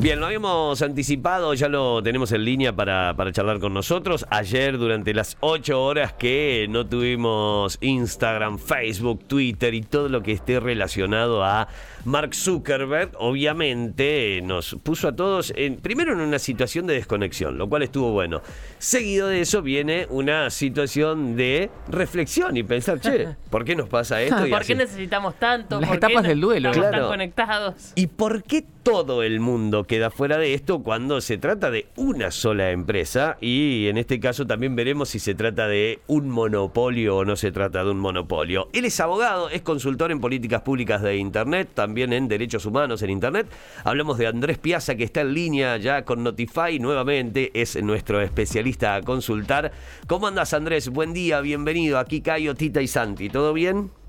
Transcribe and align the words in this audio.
Bien, 0.00 0.20
lo 0.20 0.26
habíamos 0.26 0.82
anticipado, 0.82 1.54
ya 1.54 1.68
lo 1.68 2.02
tenemos 2.02 2.30
en 2.32 2.44
línea 2.44 2.74
para, 2.74 3.14
para 3.16 3.32
charlar 3.32 3.58
con 3.58 3.72
nosotros. 3.72 4.26
Ayer, 4.28 4.76
durante 4.76 5.14
las 5.14 5.38
8 5.40 5.82
horas 5.82 6.12
que 6.12 6.66
no 6.68 6.84
tuvimos 6.86 7.78
Instagram, 7.80 8.58
Facebook, 8.58 9.24
Twitter 9.26 9.72
y 9.72 9.80
todo 9.80 10.10
lo 10.10 10.22
que 10.22 10.32
esté 10.32 10.60
relacionado 10.60 11.42
a 11.42 11.68
Mark 12.04 12.34
Zuckerberg, 12.34 13.12
obviamente 13.18 14.40
nos 14.42 14.74
puso 14.82 15.08
a 15.08 15.16
todos 15.16 15.54
en, 15.56 15.76
primero 15.76 16.12
en 16.12 16.20
una 16.20 16.38
situación 16.38 16.86
de 16.86 16.94
desconexión, 16.94 17.56
lo 17.56 17.66
cual 17.70 17.82
estuvo 17.82 18.10
bueno. 18.12 18.42
Seguido 18.78 19.28
de 19.28 19.40
eso 19.40 19.62
viene 19.62 20.06
una 20.10 20.50
situación 20.50 21.34
de 21.34 21.70
reflexión 21.88 22.54
y 22.58 22.62
pensar, 22.62 23.00
che, 23.00 23.28
¿por 23.48 23.64
qué 23.64 23.74
nos 23.74 23.88
pasa 23.88 24.20
esto? 24.20 24.34
Y 24.46 24.50
¿Por 24.50 24.60
así. 24.60 24.72
qué 24.72 24.74
necesitamos 24.80 25.36
tanto? 25.38 25.80
Las 25.80 25.88
¿Por 25.88 25.98
qué 25.98 26.06
etapas 26.06 26.24
del 26.28 26.40
duelo. 26.42 26.70
Estamos 26.70 26.90
Claro. 26.90 27.04
tan 27.04 27.12
conectados. 27.12 27.92
¿Y 27.94 28.08
por 28.08 28.42
qué 28.42 28.64
todo 28.84 29.22
el 29.22 29.40
mundo 29.40 29.84
queda 29.84 30.10
fuera 30.10 30.36
de 30.36 30.52
esto 30.52 30.82
cuando 30.82 31.22
se 31.22 31.38
trata 31.38 31.70
de 31.70 31.86
una 31.96 32.30
sola 32.30 32.70
empresa? 32.70 33.38
Y 33.40 33.88
en 33.88 33.96
este 33.96 34.20
caso 34.20 34.46
también 34.46 34.76
veremos 34.76 35.08
si 35.08 35.18
se 35.18 35.34
trata 35.34 35.66
de 35.66 36.00
un 36.06 36.28
monopolio 36.28 37.16
o 37.16 37.24
no 37.24 37.34
se 37.34 37.50
trata 37.50 37.82
de 37.82 37.90
un 37.90 37.98
monopolio. 37.98 38.68
Él 38.74 38.84
es 38.84 39.00
abogado, 39.00 39.48
es 39.48 39.62
consultor 39.62 40.12
en 40.12 40.20
políticas 40.20 40.60
públicas 40.60 41.00
de 41.00 41.16
Internet, 41.16 41.70
también 41.72 42.12
en 42.12 42.28
derechos 42.28 42.66
humanos 42.66 43.00
en 43.02 43.08
Internet. 43.08 43.46
Hablamos 43.84 44.18
de 44.18 44.26
Andrés 44.26 44.58
Piazza, 44.58 44.94
que 44.96 45.04
está 45.04 45.22
en 45.22 45.32
línea 45.32 45.78
ya 45.78 46.04
con 46.04 46.22
Notify, 46.22 46.78
nuevamente 46.78 47.50
es 47.54 47.82
nuestro 47.82 48.20
especialista 48.20 48.96
a 48.96 49.02
consultar. 49.02 49.72
¿Cómo 50.06 50.26
andas, 50.26 50.52
Andrés? 50.52 50.90
Buen 50.90 51.14
día, 51.14 51.40
bienvenido. 51.40 51.98
Aquí 51.98 52.20
Cayo, 52.20 52.54
Tita 52.54 52.82
y 52.82 52.86
Santi. 52.86 53.30
¿Todo 53.30 53.54
bien? 53.54 54.03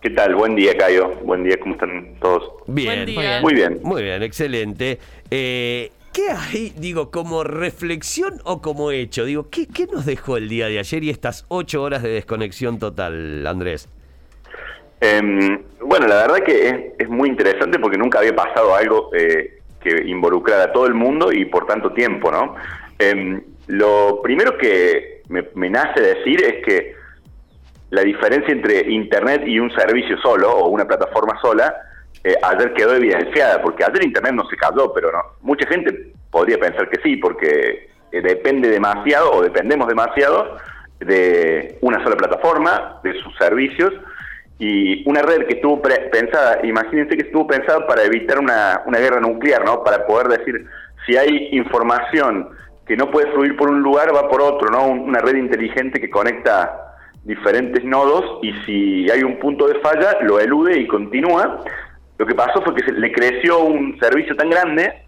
¿Qué 0.00 0.10
tal? 0.10 0.36
Buen 0.36 0.54
día, 0.54 0.76
Cayo. 0.76 1.08
Buen 1.24 1.42
día, 1.42 1.56
¿cómo 1.58 1.74
están 1.74 2.14
todos? 2.20 2.52
Bien. 2.68 3.04
Buen 3.04 3.06
día. 3.06 3.40
Muy 3.40 3.54
bien. 3.54 3.80
Muy 3.82 4.02
bien, 4.04 4.22
excelente. 4.22 4.98
Eh, 5.28 5.90
¿Qué 6.12 6.30
hay, 6.30 6.72
digo, 6.76 7.10
como 7.10 7.42
reflexión 7.42 8.34
o 8.44 8.62
como 8.62 8.92
hecho? 8.92 9.24
Digo, 9.24 9.50
¿qué, 9.50 9.66
¿qué 9.66 9.86
nos 9.86 10.06
dejó 10.06 10.36
el 10.36 10.48
día 10.48 10.68
de 10.68 10.78
ayer 10.78 11.02
y 11.02 11.10
estas 11.10 11.46
ocho 11.48 11.82
horas 11.82 12.04
de 12.04 12.10
desconexión 12.10 12.78
total, 12.78 13.44
Andrés? 13.44 13.88
Em, 15.00 15.62
bueno, 15.80 16.06
la 16.06 16.26
verdad 16.26 16.44
que 16.44 16.68
es, 16.68 16.74
es 17.00 17.08
muy 17.08 17.28
interesante 17.28 17.80
porque 17.80 17.98
nunca 17.98 18.20
había 18.20 18.36
pasado 18.36 18.76
algo 18.76 19.10
eh, 19.14 19.58
que 19.80 20.04
involucrara 20.06 20.64
a 20.64 20.72
todo 20.72 20.86
el 20.86 20.94
mundo 20.94 21.32
y 21.32 21.44
por 21.44 21.66
tanto 21.66 21.92
tiempo, 21.92 22.30
¿no? 22.30 22.54
Em, 23.00 23.42
lo 23.66 24.20
primero 24.22 24.56
que 24.58 25.22
me, 25.28 25.44
me 25.54 25.68
nace 25.70 26.00
decir 26.00 26.40
es 26.44 26.64
que 26.64 26.97
la 27.90 28.02
diferencia 28.02 28.52
entre 28.52 28.80
Internet 28.90 29.42
y 29.46 29.58
un 29.58 29.70
servicio 29.70 30.16
solo 30.18 30.50
o 30.50 30.68
una 30.68 30.84
plataforma 30.86 31.38
sola 31.40 31.74
eh, 32.24 32.34
ayer 32.42 32.72
quedó 32.74 32.94
evidenciada, 32.94 33.62
porque 33.62 33.84
ayer 33.84 34.04
Internet 34.04 34.32
no 34.34 34.44
se 34.48 34.56
cayó, 34.56 34.92
pero 34.92 35.10
no, 35.12 35.22
mucha 35.42 35.66
gente 35.68 36.12
podría 36.30 36.58
pensar 36.58 36.88
que 36.90 37.00
sí, 37.02 37.16
porque 37.16 37.88
eh, 38.12 38.20
depende 38.22 38.68
demasiado 38.68 39.30
o 39.32 39.42
dependemos 39.42 39.88
demasiado 39.88 40.56
de 41.00 41.78
una 41.80 42.02
sola 42.02 42.16
plataforma, 42.16 43.00
de 43.04 43.14
sus 43.22 43.34
servicios, 43.36 43.92
y 44.58 45.08
una 45.08 45.22
red 45.22 45.46
que 45.46 45.54
estuvo 45.54 45.80
pre- 45.80 46.08
pensada, 46.10 46.58
imagínense 46.64 47.16
que 47.16 47.22
estuvo 47.26 47.46
pensada 47.46 47.86
para 47.86 48.02
evitar 48.02 48.38
una, 48.40 48.82
una 48.86 48.98
guerra 48.98 49.20
nuclear, 49.20 49.64
¿no? 49.64 49.84
Para 49.84 50.04
poder 50.04 50.26
decir, 50.26 50.66
si 51.06 51.16
hay 51.16 51.48
información 51.52 52.48
que 52.84 52.96
no 52.96 53.10
puede 53.10 53.30
fluir 53.32 53.56
por 53.56 53.70
un 53.70 53.80
lugar, 53.80 54.12
va 54.14 54.28
por 54.28 54.42
otro, 54.42 54.68
¿no? 54.70 54.88
Un- 54.88 55.00
Una 55.08 55.20
red 55.20 55.36
inteligente 55.36 56.00
que 56.00 56.10
conecta 56.10 56.87
diferentes 57.28 57.84
nodos 57.84 58.38
y 58.42 58.52
si 58.64 59.10
hay 59.10 59.22
un 59.22 59.38
punto 59.38 59.68
de 59.68 59.78
falla, 59.80 60.16
lo 60.22 60.40
elude 60.40 60.78
y 60.78 60.86
continúa. 60.86 61.62
Lo 62.16 62.26
que 62.26 62.34
pasó 62.34 62.62
fue 62.62 62.74
que 62.74 62.84
se 62.84 62.92
le 62.92 63.12
creció 63.12 63.60
un 63.60 63.98
servicio 64.00 64.34
tan 64.34 64.48
grande 64.48 65.02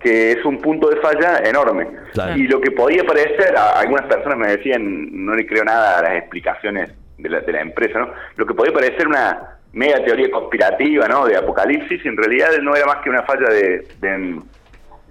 que 0.00 0.32
es 0.32 0.44
un 0.44 0.58
punto 0.58 0.90
de 0.90 0.96
falla 0.96 1.38
enorme. 1.44 1.86
Claro. 2.12 2.36
Y 2.36 2.46
lo 2.48 2.60
que 2.60 2.72
podía 2.72 3.04
parecer, 3.04 3.56
a 3.56 3.78
algunas 3.78 4.04
personas 4.06 4.36
me 4.36 4.48
decían, 4.48 5.24
no 5.24 5.34
le 5.34 5.46
creo 5.46 5.64
nada 5.64 6.00
a 6.00 6.02
las 6.02 6.12
explicaciones 6.16 6.92
de 7.16 7.30
la, 7.30 7.40
de 7.40 7.52
la 7.52 7.60
empresa, 7.62 8.00
¿no? 8.00 8.10
Lo 8.36 8.44
que 8.44 8.52
podía 8.52 8.72
parecer 8.72 9.06
una 9.06 9.58
mega 9.72 10.04
teoría 10.04 10.30
conspirativa, 10.30 11.08
¿no? 11.08 11.24
De 11.24 11.36
apocalipsis, 11.36 12.04
en 12.04 12.16
realidad 12.16 12.48
no 12.60 12.74
era 12.74 12.84
más 12.84 12.96
que 12.96 13.10
una 13.10 13.22
falla 13.22 13.48
de, 13.48 13.86
de 14.00 14.40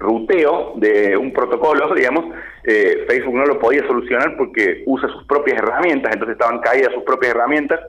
ruteo 0.03 0.74
de 0.75 1.18
un 1.18 1.34
protocolo, 1.34 1.94
digamos. 1.96 2.25
Eh, 2.64 3.06
Facebook 3.08 3.34
no 3.36 3.46
lo 3.46 3.58
podía 3.59 3.86
solucionar 3.88 4.38
porque 4.38 4.84
usa 4.86 5.09
sus 5.09 5.24
propias 5.25 5.58
herramientas, 5.58 6.12
entonces 6.14 6.34
estaban 6.38 6.59
caídas 6.59 6.94
sus 6.94 7.03
propias 7.03 7.34
herramientas. 7.34 7.80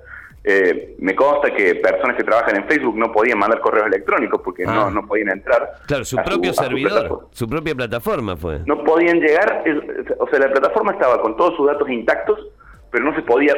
Eh, 0.47 0.95
me 0.99 1.15
consta 1.15 1.51
que 1.55 1.75
personas 1.77 2.17
que 2.19 2.23
trabajan 2.25 2.57
en 2.57 2.65
Facebook 2.69 2.99
no 2.99 3.11
podían 3.13 3.39
mandar 3.39 3.61
correos 3.61 3.87
electrónicos 3.87 4.43
porque 4.45 4.65
Ah. 4.67 4.75
no, 4.75 4.91
no 4.91 5.07
podían 5.07 5.31
entrar. 5.31 5.71
Claro, 5.87 6.05
su 6.05 6.17
propio 6.17 6.53
su 6.53 6.63
servidor, 6.63 7.29
su 7.31 7.49
propia 7.49 7.75
plataforma 7.75 8.37
fue. 8.37 8.61
no 8.67 8.85
podían 8.85 9.21
llegar, 9.21 9.65
o 10.19 10.29
sea, 10.29 10.39
la 10.41 10.51
plataforma 10.53 10.93
estaba 10.93 11.23
con 11.23 11.35
todos 11.39 11.57
sus 11.57 11.67
datos 11.67 11.89
intactos, 11.89 12.39
pero 12.95 13.07
no 13.07 13.15
se 13.17 13.23
podía, 13.23 13.55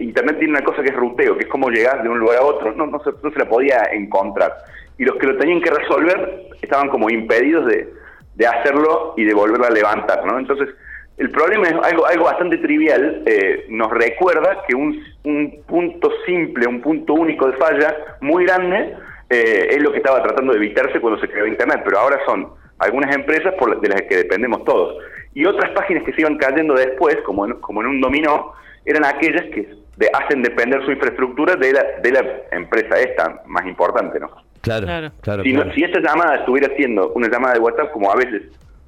Internet 0.00 0.40
tiene 0.40 0.54
una 0.54 0.64
cosa 0.64 0.82
que 0.82 0.88
es 0.88 0.96
ruteo, 0.96 1.36
que 1.36 1.44
es 1.44 1.48
como 1.48 1.70
llegar 1.70 2.02
de 2.02 2.08
un 2.08 2.18
lugar 2.18 2.38
a 2.38 2.44
otro, 2.44 2.72
no, 2.74 2.84
no, 2.84 2.98
se, 3.04 3.10
no 3.22 3.30
se 3.30 3.38
la 3.38 3.48
podía 3.48 3.80
encontrar. 3.92 4.56
Y 4.98 5.04
los 5.04 5.14
que 5.18 5.28
lo 5.28 5.38
tenían 5.38 5.60
que 5.60 5.70
resolver 5.70 6.48
estaban 6.60 6.88
como 6.88 7.08
impedidos 7.08 7.64
de, 7.66 7.92
de 8.34 8.44
hacerlo 8.44 9.14
y 9.16 9.22
de 9.22 9.34
volverlo 9.34 9.66
a 9.66 9.70
levantar, 9.70 10.26
¿no? 10.26 10.36
Entonces, 10.36 10.68
el 11.16 11.30
problema 11.30 11.68
es 11.68 11.74
algo, 11.74 12.04
algo 12.06 12.24
bastante 12.24 12.58
trivial, 12.58 13.22
eh, 13.24 13.66
nos 13.68 13.92
recuerda 13.92 14.64
que 14.66 14.74
un, 14.74 15.00
un 15.22 15.62
punto 15.64 16.10
simple, 16.26 16.66
un 16.66 16.80
punto 16.80 17.14
único 17.14 17.46
de 17.46 17.58
falla 17.58 17.96
muy 18.20 18.46
grande, 18.46 18.96
eh, 19.30 19.68
es 19.70 19.80
lo 19.80 19.92
que 19.92 19.98
estaba 19.98 20.24
tratando 20.24 20.54
de 20.54 20.58
evitarse 20.58 20.98
cuando 20.98 21.20
se 21.20 21.28
creó 21.28 21.46
Internet, 21.46 21.82
pero 21.84 22.00
ahora 22.00 22.18
son 22.26 22.48
algunas 22.80 23.14
empresas 23.14 23.54
por, 23.54 23.80
de 23.80 23.88
las 23.90 24.02
que 24.02 24.16
dependemos 24.16 24.64
todos. 24.64 24.96
Y 25.34 25.44
otras 25.46 25.70
páginas 25.72 26.04
que 26.04 26.12
se 26.12 26.20
iban 26.20 26.36
cayendo 26.36 26.74
después, 26.74 27.16
como 27.24 27.46
en, 27.46 27.52
como 27.60 27.80
en 27.80 27.86
un 27.88 28.00
dominó, 28.00 28.52
eran 28.84 29.04
aquellas 29.04 29.42
que 29.54 29.68
de- 29.96 30.10
hacen 30.12 30.42
depender 30.42 30.84
su 30.84 30.90
infraestructura 30.92 31.56
de 31.56 31.72
la, 31.72 31.82
de 32.02 32.10
la 32.12 32.24
empresa 32.52 32.98
esta, 33.00 33.42
más 33.46 33.66
importante, 33.66 34.20
¿no? 34.20 34.30
Claro, 34.60 34.86
Claro. 34.86 35.10
claro. 35.20 35.42
Si, 35.42 35.52
no- 35.52 35.72
si 35.72 35.82
esta 35.84 36.00
llamada 36.00 36.36
estuviera 36.36 36.74
siendo 36.76 37.12
una 37.14 37.28
llamada 37.28 37.54
de 37.54 37.60
WhatsApp, 37.60 37.92
como 37.92 38.10
a 38.12 38.16
veces 38.16 38.42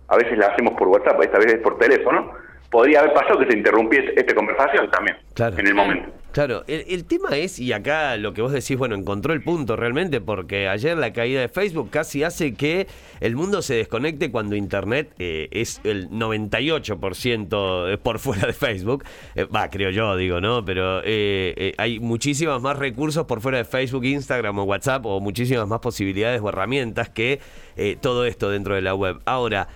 a 0.09 0.17
veces 0.17 0.37
la 0.37 0.49
hacemos 0.49 0.75
por 0.75 0.89
WhatsApp, 0.89 1.21
esta 1.23 1.39
vez 1.39 1.55
es 1.55 1.61
por 1.61 1.79
teléfono, 1.79 2.31
podría 2.75 2.99
haber 3.01 3.13
pasado 3.13 3.39
que 3.39 3.47
se 3.47 3.57
interrumpiese 3.57 4.13
esta 4.17 4.35
conversación 4.35 4.91
también, 4.91 5.17
Claro. 5.35 5.57
en 5.59 5.67
el 5.69 5.75
momento. 5.75 6.11
Claro, 6.33 6.65
el, 6.67 6.85
el 6.89 7.05
tema 7.05 7.29
es, 7.37 7.61
y 7.61 7.73
acá 7.73 8.17
lo 8.17 8.35
que 8.35 8.43
vos 8.43 8.51
decís, 8.51 8.77
bueno, 8.77 8.97
encontró 8.97 9.33
el 9.33 9.41
punto 9.45 9.77
realmente, 9.77 10.21
porque 10.21 10.67
ayer 10.67 10.99
la 10.99 11.13
caída 11.13 11.41
de 11.41 11.49
Facebook 11.49 11.91
casi 11.91 12.25
hace 12.25 12.55
que 12.55 12.89
el 13.21 13.37
mundo 13.37 13.63
se 13.63 13.75
desconecte 13.77 14.33
cuando 14.33 14.57
Internet 14.57 15.13
eh, 15.21 15.47
es 15.53 15.81
el 15.85 16.11
98% 16.11 17.99
por 17.99 18.19
fuera 18.19 18.49
de 18.49 18.53
Facebook. 18.53 19.05
Eh, 19.37 19.45
Va, 19.45 19.71
creo 19.71 19.91
yo, 19.91 20.17
digo, 20.17 20.41
¿no? 20.41 20.65
Pero 20.65 21.01
eh, 21.05 21.55
eh, 21.57 21.75
hay 21.79 22.01
muchísimas 22.01 22.61
más 22.61 22.79
recursos 22.79 23.27
por 23.27 23.41
fuera 23.41 23.59
de 23.59 23.65
Facebook, 23.65 24.05
Instagram 24.05 24.59
o 24.59 24.65
WhatsApp, 24.65 25.07
o 25.07 25.21
muchísimas 25.21 25.69
más 25.69 25.79
posibilidades 25.79 26.41
o 26.43 26.49
herramientas 26.49 27.09
que 27.11 27.39
eh, 27.77 27.97
todo 28.01 28.25
esto 28.27 28.51
dentro 28.51 28.75
de 28.75 28.83
la 28.83 28.97
web. 28.97 29.19
Ahora, 29.25 29.69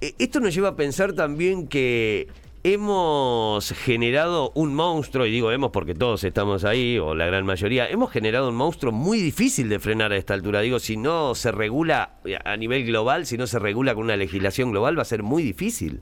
eh, 0.00 0.14
esto 0.18 0.40
nos 0.40 0.54
lleva 0.54 0.68
a 0.70 0.76
pensar 0.76 1.12
también 1.12 1.66
que 1.68 2.28
hemos 2.74 3.72
generado 3.84 4.50
un 4.56 4.74
monstruo, 4.74 5.24
y 5.24 5.30
digo 5.30 5.52
hemos 5.52 5.70
porque 5.70 5.94
todos 5.94 6.24
estamos 6.24 6.64
ahí, 6.64 6.98
o 6.98 7.14
la 7.14 7.26
gran 7.26 7.46
mayoría, 7.46 7.86
hemos 7.86 8.10
generado 8.10 8.48
un 8.48 8.56
monstruo 8.56 8.90
muy 8.90 9.18
difícil 9.18 9.68
de 9.68 9.78
frenar 9.78 10.10
a 10.10 10.16
esta 10.16 10.34
altura. 10.34 10.60
Digo, 10.62 10.80
si 10.80 10.96
no 10.96 11.36
se 11.36 11.52
regula 11.52 12.16
a 12.44 12.56
nivel 12.56 12.84
global, 12.84 13.24
si 13.24 13.38
no 13.38 13.46
se 13.46 13.60
regula 13.60 13.94
con 13.94 14.04
una 14.04 14.16
legislación 14.16 14.72
global, 14.72 14.98
va 14.98 15.02
a 15.02 15.04
ser 15.04 15.22
muy 15.22 15.44
difícil. 15.44 16.00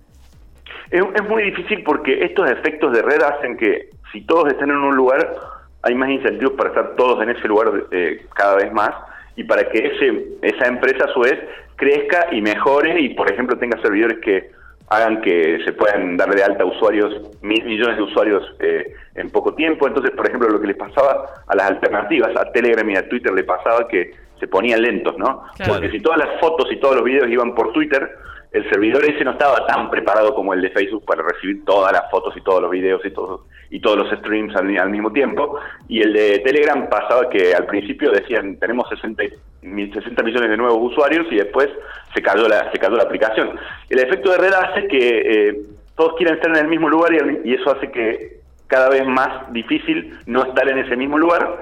Es, 0.91 1.03
muy 1.29 1.43
difícil 1.43 1.83
porque 1.85 2.25
estos 2.25 2.51
efectos 2.51 2.93
de 2.95 3.03
red 3.03 3.21
hacen 3.23 3.59
que 3.59 3.91
si 4.11 4.23
todos 4.23 4.51
están 4.51 4.71
en 4.71 4.77
un 4.77 4.97
lugar, 4.97 5.35
hay 5.83 5.95
más 5.95 6.09
incentivos 6.09 6.55
para 6.55 6.71
estar 6.71 6.97
todos 6.97 7.23
en 7.23 7.29
ese 7.29 7.47
lugar 7.47 7.89
eh, 7.91 8.25
cada 8.35 8.57
vez 8.57 8.73
más 8.73 8.91
y 9.37 9.45
para 9.45 9.69
que 9.69 9.79
ese 9.79 10.29
esa 10.41 10.67
empresa 10.67 11.05
a 11.05 11.13
su 11.13 11.21
vez 11.21 11.39
crezca 11.77 12.29
y 12.33 12.41
mejore 12.41 13.01
y, 13.01 13.11
por 13.11 13.31
ejemplo, 13.31 13.59
tenga 13.59 13.79
servidores 13.83 14.19
que 14.21 14.51
hagan 14.89 15.21
que 15.23 15.59
se 15.65 15.73
puedan 15.73 16.17
dar 16.17 16.31
de 16.35 16.43
alta 16.45 16.65
usuarios, 16.65 17.21
mil 17.43 17.65
millones 17.65 17.97
de 17.97 18.03
usuarios 18.03 18.43
eh, 18.61 18.95
en 19.15 19.31
poco 19.31 19.55
tiempo. 19.55 19.87
Entonces, 19.89 20.13
por 20.15 20.27
ejemplo, 20.27 20.49
lo 20.49 20.61
que 20.61 20.67
les 20.69 20.77
pasaba 20.77 21.27
a 21.47 21.57
las 21.57 21.71
alternativas, 21.71 22.31
a 22.37 22.51
Telegram 22.53 22.89
y 22.91 22.97
a 22.97 23.09
Twitter 23.09 23.33
le 23.33 23.45
pasaba 23.45 23.89
que 23.89 24.13
se 24.39 24.47
ponían 24.47 24.83
lentos, 24.83 25.17
¿no? 25.19 25.45
Claro. 25.57 25.75
Porque 25.75 25.91
si 25.91 26.01
todas 26.01 26.19
las 26.19 26.39
fotos 26.41 26.71
y 26.71 26.77
todos 26.77 26.97
los 26.97 27.05
videos 27.05 27.29
iban 27.31 27.55
por 27.55 27.73
Twitter, 27.73 28.09
el 28.53 28.69
servidor 28.71 29.05
ese 29.05 29.25
no 29.25 29.33
estaba 29.33 29.67
tan 29.67 29.91
preparado 29.91 30.33
como 30.35 30.55
el 30.55 30.61
de 30.63 30.71
Facebook 30.71 31.05
para 31.05 31.23
recibir 31.23 31.65
todas 31.65 31.93
las 31.93 32.09
fotos 32.11 32.37
y 32.37 32.41
todos 32.43 32.63
los 32.63 32.71
videos 32.71 33.05
y 33.05 33.11
todos 33.11 33.41
y 33.71 33.81
todos 33.81 33.97
los 33.97 34.11
streams 34.21 34.55
al, 34.55 34.77
al 34.79 34.91
mismo 34.91 35.11
tiempo 35.13 35.59
y 35.89 36.01
el 36.03 36.13
de 36.13 36.39
Telegram 36.41 36.89
pasaba 36.89 37.29
que 37.29 37.53
al 37.53 37.67
principio 37.67 38.13
decían 38.13 38.57
tenemos 38.61 38.89
60, 38.91 39.23
mil- 39.25 39.33
60 39.65 40.23
millones 40.23 40.51
de 40.51 40.57
nuevos 40.57 40.93
usuarios 40.93 41.27
y 41.31 41.37
después 41.37 41.69
se 42.15 42.21
cayó 42.23 42.47
la 42.49 42.71
se 42.71 42.79
cayó 42.79 42.97
la 42.97 43.05
aplicación 43.05 43.59
el 43.89 43.99
efecto 43.99 44.31
de 44.31 44.39
red 44.39 44.53
hace 44.53 44.87
que 44.89 45.49
eh, 45.49 45.57
todos 45.97 46.15
quieran 46.17 46.37
estar 46.37 46.51
en 46.51 46.65
el 46.65 46.69
mismo 46.69 46.89
lugar 46.89 47.13
y, 47.15 47.49
y 47.51 47.55
eso 47.55 47.71
hace 47.75 47.91
que 47.91 48.41
cada 48.67 48.89
vez 48.91 49.07
más 49.07 49.53
difícil 49.53 50.19
no 50.27 50.45
estar 50.45 50.69
en 50.69 50.79
ese 50.79 50.97
mismo 50.97 51.17
lugar 51.19 51.61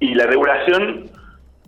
y 0.00 0.14
la 0.14 0.26
regulación 0.26 1.04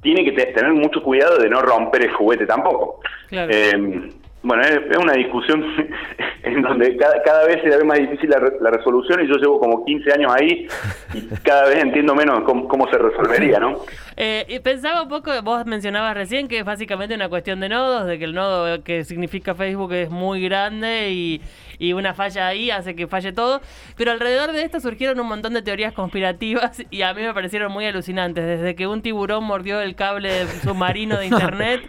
tiene 0.03 0.25
que 0.25 0.33
te- 0.33 0.47
tener 0.53 0.73
mucho 0.73 1.03
cuidado 1.03 1.39
de 1.39 1.49
no 1.49 1.61
romper 1.63 2.03
el 2.05 2.13
juguete 2.13 2.47
tampoco. 2.47 3.01
Claro. 3.29 3.51
Eh, 3.53 4.11
bueno, 4.47 4.63
es, 4.63 4.97
una 4.97 5.15
discusión 5.15 5.65
en 6.45 6.63
donde 6.63 6.97
cada, 6.97 7.21
cada 7.23 7.45
vez 7.47 7.61
se 7.63 7.77
ve 7.77 7.85
más 7.85 7.99
difícil 7.99 8.31
la, 8.31 8.41
la 8.61 8.71
resolución 8.71 9.25
y 9.25 9.29
yo 9.29 9.35
llevo 9.35 9.59
como 9.59 9.85
15 9.85 10.13
años 10.13 10.33
ahí 10.33 10.69
y 11.15 11.21
cada 11.43 11.69
vez 11.69 11.83
entiendo 11.83 12.15
menos 12.15 12.41
cómo, 12.45 12.69
cómo 12.69 12.89
se 12.89 12.97
resolvería, 12.97 13.59
¿no? 13.59 13.81
Eh, 14.17 14.47
y 14.49 14.61
pensaba 14.61 15.03
un 15.03 15.09
poco, 15.09 15.31
vos 15.43 15.67
mencionabas 15.67 16.15
recién 16.15 16.47
que 16.49 16.61
es 16.61 16.65
básicamente 16.65 17.15
una 17.15 17.29
cuestión 17.29 17.59
de 17.61 17.69
nodos, 17.69 18.07
de 18.07 18.19
que 18.19 18.25
el 18.25 18.35
nodo 18.35 18.83
que 18.83 19.05
significa 19.05 19.55
Facebook 19.55 19.93
es 19.93 20.11
muy 20.11 20.41
grande 20.43 21.11
y, 21.11 21.43
y 21.79 21.93
una 21.93 22.15
falla 22.15 22.47
ahí 22.47 22.71
hace 22.71 22.95
que 22.95 23.07
falle 23.07 23.33
todo. 23.33 23.61
Pero 23.97 24.13
alrededor 24.13 24.53
de 24.53 24.63
esto 24.63 24.81
surgieron 24.81 25.21
un 25.21 25.27
montón 25.27 25.55
de 25.55 25.63
teorías 25.63 25.93
conspirativas 25.93 26.83
y 26.91 27.03
a 27.03 27.13
mí 27.15 27.23
me 27.23 27.35
parecieron 27.35 27.73
muy 27.73 27.87
alucinantes. 27.87 28.45
Desde 28.45 28.75
que 28.75 28.87
un 28.87 29.03
tiburón 29.03 29.45
mordió 29.45 29.81
el 29.81 29.95
cable 29.95 30.47
submarino 30.63 31.19
de 31.19 31.27
internet 31.37 31.83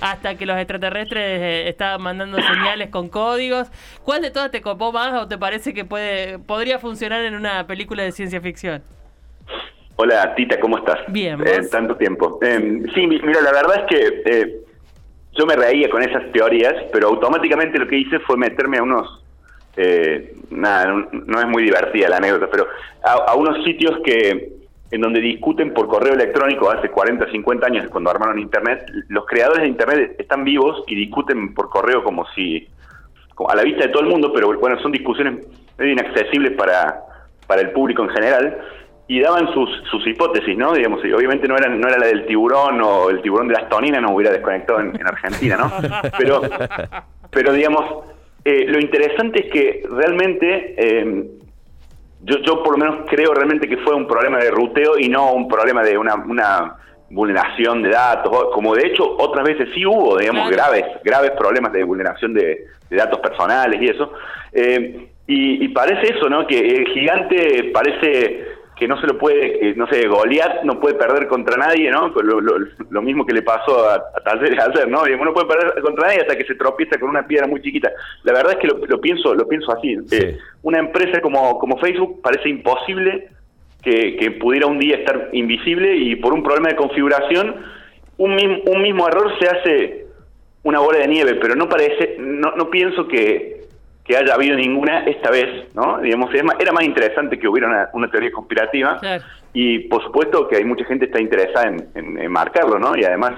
hasta 0.00 0.36
que 0.36 0.46
los 0.46 0.56
extraterrestres 0.56 1.40
eh, 1.40 1.68
estaban 1.98 2.02
mandando 2.02 2.40
señales 2.40 2.90
con 2.90 3.08
códigos. 3.08 3.68
¿Cuál 4.04 4.22
de 4.22 4.30
todas 4.30 4.50
te 4.50 4.62
copó 4.62 4.92
más 4.92 5.12
o 5.14 5.28
te 5.28 5.36
parece 5.38 5.74
que 5.74 5.84
puede 5.84 6.38
podría 6.38 6.78
funcionar 6.78 7.24
en 7.24 7.34
una 7.34 7.66
película 7.66 8.02
de 8.04 8.12
ciencia 8.12 8.40
ficción? 8.40 8.82
Hola 9.96 10.34
Tita, 10.36 10.60
¿cómo 10.60 10.78
estás? 10.78 10.98
Bien, 11.08 11.40
Eh, 11.44 11.60
tanto 11.70 11.96
tiempo. 11.96 12.38
Eh, 12.42 12.82
sí, 12.94 13.06
mi- 13.06 13.18
mira, 13.20 13.40
la 13.40 13.52
verdad 13.52 13.80
es 13.80 13.86
que 13.88 14.22
eh, 14.26 14.56
yo 15.32 15.44
me 15.44 15.56
reía 15.56 15.90
con 15.90 16.02
esas 16.02 16.30
teorías, 16.32 16.74
pero 16.92 17.08
automáticamente 17.08 17.78
lo 17.78 17.88
que 17.88 17.96
hice 17.98 18.20
fue 18.20 18.36
meterme 18.36 18.78
a 18.78 18.82
unos... 18.84 19.24
eh, 19.76 20.34
nada, 20.50 20.86
no, 20.86 21.08
no 21.12 21.40
es 21.40 21.46
muy 21.46 21.64
divertida 21.64 22.08
la 22.08 22.18
anécdota, 22.18 22.48
pero 22.50 22.66
a, 23.02 23.12
a 23.32 23.34
unos 23.34 23.64
sitios 23.64 23.98
que 24.04 24.57
en 24.90 25.00
donde 25.00 25.20
discuten 25.20 25.74
por 25.74 25.88
correo 25.88 26.14
electrónico 26.14 26.70
hace 26.70 26.90
40, 26.90 27.30
50 27.30 27.66
años 27.66 27.90
cuando 27.90 28.10
armaron 28.10 28.38
Internet, 28.38 28.90
los 29.08 29.26
creadores 29.26 29.62
de 29.62 29.68
Internet 29.68 30.16
están 30.18 30.44
vivos 30.44 30.82
y 30.86 30.94
discuten 30.94 31.54
por 31.54 31.68
correo 31.68 32.02
como 32.02 32.26
si 32.34 32.68
como 33.34 33.50
a 33.50 33.54
la 33.54 33.62
vista 33.62 33.86
de 33.86 33.92
todo 33.92 34.02
el 34.02 34.08
mundo, 34.08 34.32
pero 34.32 34.58
bueno, 34.58 34.80
son 34.80 34.90
discusiones 34.90 35.46
medio 35.78 35.92
inaccesibles 35.92 36.56
para, 36.56 37.04
para 37.46 37.60
el 37.60 37.70
público 37.70 38.02
en 38.02 38.08
general, 38.08 38.58
y 39.06 39.20
daban 39.20 39.52
sus, 39.54 39.70
sus 39.90 40.06
hipótesis, 40.06 40.56
¿no? 40.56 40.74
Digamos, 40.74 41.04
y 41.04 41.12
obviamente 41.12 41.48
no 41.48 41.56
era, 41.56 41.68
no 41.68 41.88
era 41.88 41.98
la 41.98 42.06
del 42.08 42.26
tiburón 42.26 42.80
o 42.82 43.08
el 43.08 43.22
tiburón 43.22 43.48
de 43.48 43.54
las 43.54 43.68
toninas, 43.68 44.02
nos 44.02 44.10
hubiera 44.10 44.32
desconectado 44.32 44.80
en, 44.80 44.88
en 44.88 45.06
Argentina, 45.06 45.56
¿no? 45.56 45.72
Pero, 46.18 46.42
pero 47.30 47.52
digamos, 47.52 47.84
eh, 48.44 48.64
lo 48.66 48.80
interesante 48.80 49.46
es 49.46 49.52
que 49.52 49.82
realmente, 49.90 50.74
eh, 50.76 51.24
yo, 52.22 52.38
yo 52.38 52.62
por 52.62 52.78
lo 52.78 52.84
menos 52.84 53.06
creo 53.08 53.32
realmente 53.34 53.68
que 53.68 53.76
fue 53.78 53.94
un 53.94 54.06
problema 54.06 54.38
de 54.38 54.50
ruteo 54.50 54.98
y 54.98 55.08
no 55.08 55.32
un 55.32 55.48
problema 55.48 55.82
de 55.82 55.96
una, 55.96 56.14
una 56.16 56.76
vulneración 57.10 57.82
de 57.82 57.90
datos, 57.90 58.30
como 58.52 58.74
de 58.74 58.86
hecho 58.88 59.16
otras 59.18 59.46
veces 59.46 59.68
sí 59.74 59.86
hubo, 59.86 60.18
digamos, 60.18 60.48
Claro. 60.50 60.56
graves, 60.72 60.84
graves 61.04 61.30
problemas 61.32 61.72
de 61.72 61.84
vulneración 61.84 62.34
de, 62.34 62.66
de 62.90 62.96
datos 62.96 63.18
personales 63.20 63.80
y 63.80 63.86
eso. 63.86 64.12
Eh, 64.52 65.08
y, 65.26 65.64
y 65.64 65.68
parece 65.68 66.14
eso, 66.16 66.28
¿no? 66.28 66.46
Que 66.46 66.58
el 66.58 66.86
gigante 66.88 67.70
parece 67.72 68.46
que 68.78 68.86
no 68.88 69.00
se 69.00 69.06
lo 69.08 69.18
puede, 69.18 69.70
eh, 69.70 69.74
no 69.76 69.86
sé, 69.88 70.06
Goliat 70.06 70.62
no 70.62 70.78
puede 70.78 70.94
perder 70.94 71.26
contra 71.26 71.56
nadie, 71.56 71.90
¿no? 71.90 72.08
Lo, 72.08 72.40
lo- 72.40 72.58
lo 72.90 73.02
mismo 73.02 73.26
que 73.26 73.32
le 73.34 73.42
pasó 73.42 73.88
a, 73.88 73.94
a 73.96 74.20
Talleres 74.24 74.58
ayer, 74.60 74.88
¿no? 74.88 75.04
Digamos, 75.04 75.26
no 75.26 75.34
puede 75.34 75.48
perder 75.48 75.82
contra 75.82 76.06
nadie 76.08 76.20
hasta 76.20 76.36
que 76.36 76.44
se 76.44 76.54
tropieza 76.54 76.98
con 77.00 77.08
una 77.10 77.26
piedra 77.26 77.46
muy 77.46 77.60
chiquita. 77.60 77.90
La 78.22 78.32
verdad 78.32 78.52
es 78.52 78.58
que 78.58 78.68
lo, 78.68 78.78
lo 78.86 79.00
pienso, 79.00 79.34
lo 79.34 79.48
pienso 79.48 79.72
así. 79.72 79.96
Eh, 80.12 80.38
una 80.62 80.78
empresa 80.78 81.20
como, 81.20 81.58
como 81.58 81.78
Facebook 81.78 82.20
parece 82.22 82.48
imposible 82.48 83.28
que, 83.82 84.16
que 84.16 84.30
pudiera 84.32 84.66
un 84.66 84.78
día 84.78 84.96
estar 84.96 85.30
invisible 85.32 85.96
y 85.96 86.16
por 86.16 86.32
un 86.32 86.42
problema 86.42 86.68
de 86.68 86.76
configuración, 86.76 87.56
un, 88.16 88.34
mismo 88.34 88.58
un 88.66 88.82
mismo 88.82 89.08
error 89.08 89.32
se 89.40 89.48
hace 89.48 90.06
una 90.64 90.80
bola 90.80 90.98
de 90.98 91.08
nieve, 91.08 91.34
pero 91.36 91.54
no 91.54 91.68
parece, 91.68 92.16
no, 92.18 92.52
no 92.56 92.68
pienso 92.70 93.06
que, 93.08 93.57
que 94.08 94.16
haya 94.16 94.34
habido 94.34 94.56
ninguna 94.56 95.04
esta 95.04 95.30
vez, 95.30 95.72
¿no? 95.74 95.98
Digamos, 95.98 96.34
es 96.34 96.42
más- 96.42 96.56
era 96.58 96.72
más 96.72 96.84
interesante 96.84 97.38
que 97.38 97.46
hubiera 97.46 97.68
una, 97.68 97.90
una 97.92 98.10
teoría 98.10 98.32
conspirativa 98.32 98.96
Claro. 98.98 99.22
y 99.52 99.80
por 99.80 100.02
supuesto 100.02 100.48
que 100.48 100.56
hay 100.56 100.64
mucha 100.64 100.84
gente 100.86 101.04
que 101.06 101.10
está 101.12 101.20
interesada 101.20 101.68
en, 101.68 101.88
en- 101.94 102.18
en 102.18 102.32
marcarlo, 102.32 102.78
¿no? 102.78 102.96
Y 102.96 103.04
además, 103.04 103.34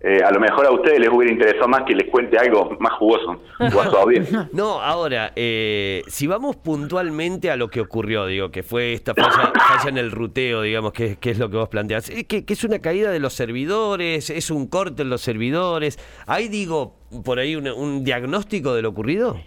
eh, 0.00 0.20
a 0.24 0.30
lo 0.30 0.38
mejor 0.40 0.64
a 0.66 0.70
ustedes 0.70 1.00
les 1.00 1.08
hubiera 1.10 1.32
interesado 1.32 1.68
más 1.68 1.82
que 1.82 1.94
les 1.94 2.08
cuente 2.10 2.38
algo 2.38 2.76
más 2.80 2.92
jugoso 2.94 3.42
o 3.60 3.80
a 3.80 3.90
su 3.90 3.96
audiencia. 3.96 4.48
No, 4.52 4.80
ahora, 4.80 5.32
eh, 5.36 6.02
si 6.06 6.26
vamos 6.26 6.56
puntualmente 6.56 7.50
a 7.50 7.56
lo 7.56 7.68
que 7.68 7.80
ocurrió, 7.80 8.24
digo, 8.26 8.50
que 8.50 8.62
fue 8.62 8.92
esta 8.94 9.14
falla, 9.14 9.52
falla 9.68 9.88
en 9.90 9.98
el 9.98 10.10
ruteo, 10.12 10.62
digamos, 10.62 10.92
que, 10.92 11.16
que 11.16 11.30
es 11.30 11.38
lo 11.38 11.50
que 11.50 11.56
vos 11.56 11.68
planteás, 11.68 12.08
es 12.10 12.24
que, 12.24 12.44
que 12.44 12.52
es 12.54 12.64
una 12.64 12.78
caída 12.78 13.10
de 13.10 13.18
los 13.20 13.32
servidores, 13.34 14.30
es 14.30 14.50
un 14.50 14.66
corte 14.68 15.02
en 15.02 15.10
los 15.10 15.20
servidores. 15.22 15.98
¿Hay, 16.26 16.48
digo, 16.48 16.94
por 17.24 17.38
ahí 17.38 17.56
un 17.56 18.04
diagnóstico 18.04 18.74
de 18.74 18.82
lo 18.82 18.90
ocurrido? 18.90 19.38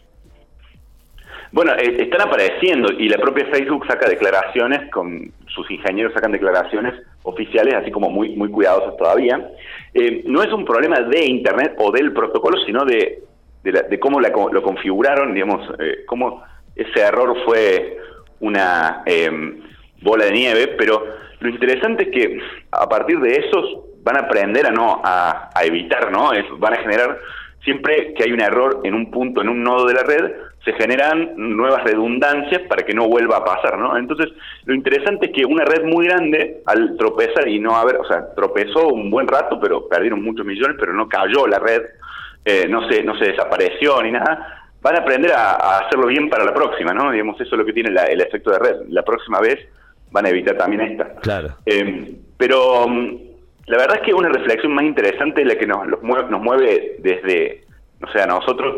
Bueno, 1.51 1.73
eh, 1.73 1.97
están 1.99 2.21
apareciendo 2.21 2.91
y 2.91 3.09
la 3.09 3.17
propia 3.17 3.45
Facebook 3.47 3.85
saca 3.87 4.07
declaraciones, 4.07 4.89
con 4.91 5.31
sus 5.47 5.69
ingenieros 5.71 6.13
sacan 6.13 6.31
declaraciones 6.31 6.93
oficiales, 7.23 7.73
así 7.75 7.89
como 7.91 8.09
muy 8.09 8.29
muy 8.35 8.49
cuidadosas 8.49 8.95
todavía. 8.97 9.49
Eh, 9.93 10.21
no 10.25 10.43
es 10.43 10.51
un 10.53 10.63
problema 10.65 10.99
de 11.01 11.25
Internet 11.25 11.73
o 11.79 11.91
del 11.91 12.13
protocolo, 12.13 12.57
sino 12.65 12.85
de, 12.85 13.23
de, 13.63 13.71
la- 13.71 13.81
de 13.81 13.99
cómo 13.99 14.19
la 14.21 14.29
lo 14.29 14.61
configuraron, 14.61 15.33
digamos, 15.33 15.67
eh, 15.79 16.03
cómo 16.05 16.43
ese 16.75 16.99
error 17.01 17.35
fue 17.45 17.97
una 18.39 19.01
eh, 19.05 19.29
bola 20.01 20.25
de 20.25 20.31
nieve, 20.31 20.67
pero 20.77 21.03
lo 21.39 21.49
interesante 21.49 22.03
es 22.03 22.09
que 22.09 22.39
a 22.71 22.87
partir 22.87 23.19
de 23.19 23.31
esos 23.37 23.79
van 24.03 24.17
a 24.17 24.21
aprender 24.21 24.65
a 24.67 24.71
no 24.71 25.01
a, 25.03 25.49
a 25.53 25.63
evitar, 25.65 26.11
¿no? 26.11 26.31
Van 26.57 26.73
a 26.73 26.77
generar 26.77 27.19
siempre 27.63 28.13
que 28.13 28.23
hay 28.23 28.31
un 28.31 28.41
error 28.41 28.81
en 28.83 28.93
un 28.93 29.11
punto, 29.11 29.41
en 29.41 29.49
un 29.49 29.63
nodo 29.63 29.85
de 29.87 29.93
la 29.93 30.03
red, 30.03 30.31
se 30.63 30.73
generan 30.73 31.31
nuevas 31.35 31.83
redundancias 31.83 32.61
para 32.67 32.83
que 32.83 32.93
no 32.93 33.07
vuelva 33.07 33.37
a 33.37 33.45
pasar, 33.45 33.77
¿no? 33.77 33.97
Entonces, 33.97 34.27
lo 34.65 34.73
interesante 34.73 35.27
es 35.27 35.31
que 35.31 35.45
una 35.45 35.63
red 35.65 35.83
muy 35.85 36.05
grande, 36.07 36.61
al 36.65 36.97
tropezar 36.97 37.47
y 37.47 37.59
no 37.59 37.75
haber, 37.75 37.95
o 37.97 38.05
sea, 38.05 38.33
tropezó 38.35 38.89
un 38.89 39.09
buen 39.09 39.27
rato, 39.27 39.59
pero 39.59 39.87
perdieron 39.87 40.21
muchos 40.23 40.45
millones, 40.45 40.77
pero 40.79 40.93
no 40.93 41.07
cayó 41.07 41.47
la 41.47 41.59
red, 41.59 41.81
eh, 42.45 42.67
no 42.69 42.87
se 42.89 43.03
no 43.03 43.17
se 43.17 43.25
desapareció 43.31 44.01
ni 44.03 44.11
nada, 44.11 44.69
van 44.81 44.95
a 44.95 44.99
aprender 44.99 45.31
a, 45.31 45.51
a 45.51 45.79
hacerlo 45.79 46.07
bien 46.07 46.29
para 46.29 46.43
la 46.43 46.53
próxima, 46.53 46.93
¿no? 46.93 47.11
Digamos, 47.11 47.39
eso 47.39 47.55
es 47.55 47.59
lo 47.59 47.65
que 47.65 47.73
tiene 47.73 47.91
la- 47.91 48.05
el 48.05 48.21
efecto 48.21 48.51
de 48.51 48.59
red. 48.59 48.75
La 48.89 49.03
próxima 49.03 49.39
vez 49.39 49.59
van 50.11 50.25
a 50.25 50.29
evitar 50.29 50.57
también 50.57 50.81
esta. 50.81 51.15
Claro. 51.21 51.49
Eh, 51.65 52.15
pero 52.37 52.87
mm, 52.87 53.15
la 53.69 53.77
verdad 53.77 53.97
es 53.97 54.01
que 54.01 54.13
una 54.15 54.29
reflexión 54.29 54.73
más 54.73 54.83
interesante 54.83 55.41
es 55.41 55.47
la 55.47 55.55
que 55.55 55.67
nos, 55.67 55.85
los 55.85 56.01
mueve, 56.01 56.27
nos 56.31 56.41
mueve 56.41 56.95
desde, 56.97 57.65
o 58.01 58.11
sea, 58.11 58.25
nosotros, 58.25 58.77